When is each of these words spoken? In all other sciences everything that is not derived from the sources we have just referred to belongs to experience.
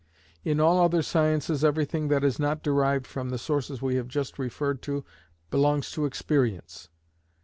In 0.43 0.59
all 0.59 0.79
other 0.81 1.03
sciences 1.03 1.63
everything 1.63 2.07
that 2.07 2.23
is 2.23 2.39
not 2.39 2.63
derived 2.63 3.05
from 3.05 3.29
the 3.29 3.37
sources 3.37 3.83
we 3.83 3.97
have 3.97 4.07
just 4.07 4.39
referred 4.39 4.81
to 4.81 5.05
belongs 5.51 5.91
to 5.91 6.05
experience. 6.07 6.89